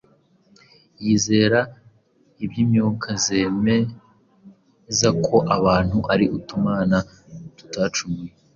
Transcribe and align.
yizera 1.03 1.59
iby’imyuka 2.43 3.09
zemeza 3.23 5.09
ko 5.25 5.35
abantu 5.57 5.97
ari 6.13 6.25
utumana 6.37 6.97
tutacumuye. 7.57 8.33